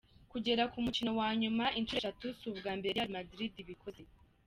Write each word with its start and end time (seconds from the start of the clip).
Kugera 0.31 0.63
ku 0.71 0.77
mukino 0.85 1.11
wa 1.19 1.29
nyuma 1.41 1.65
inshuro 1.79 1.99
eshatu 2.01 2.25
si 2.37 2.43
ubwa 2.51 2.71
mbere 2.79 2.93
Real 2.97 3.09
Madrid 3.17 3.53
ibikoze. 3.63 4.03